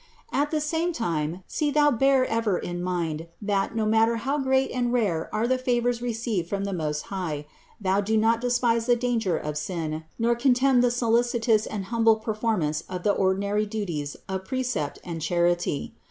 69. 0.31 0.41
At 0.41 0.49
the 0.49 0.59
same 0.61 0.93
time 0.93 1.43
see 1.45 1.69
thou 1.69 1.91
bear 1.91 2.25
ever 2.25 2.57
in 2.57 2.81
mind, 2.81 3.27
that, 3.39 3.75
no 3.75 3.85
matter 3.85 4.15
how 4.15 4.39
great 4.39 4.71
and 4.71 4.91
rare 4.91 5.29
are 5.31 5.47
the 5.47 5.59
favors 5.59 6.01
received 6.01 6.49
from 6.49 6.63
the 6.63 6.73
Most 6.73 7.01
High, 7.13 7.45
thou 7.79 8.01
do 8.01 8.17
not 8.17 8.41
despise 8.41 8.87
the 8.87 8.95
danger 8.95 9.37
of 9.37 9.59
sin 9.59 10.05
nor 10.17 10.35
contemn 10.35 10.81
the 10.81 10.89
solicitous 10.89 11.67
and 11.67 11.85
humble 11.93 12.15
performance 12.15 12.81
of 12.89 13.03
the 13.03 13.11
ordinary 13.13 13.67
duties 13.67 14.17
of 14.27 14.45
precept 14.45 14.97
and 15.03 15.21
charity. 15.21 15.93